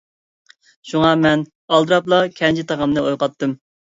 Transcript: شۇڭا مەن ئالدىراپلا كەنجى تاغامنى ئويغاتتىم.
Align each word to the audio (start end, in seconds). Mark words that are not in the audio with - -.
شۇڭا 0.91 1.11
مەن 1.25 1.43
ئالدىراپلا 1.71 2.19
كەنجى 2.39 2.65
تاغامنى 2.73 3.05
ئويغاتتىم. 3.05 3.55